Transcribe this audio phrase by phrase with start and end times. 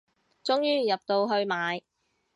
[0.43, 1.83] 終於入到去買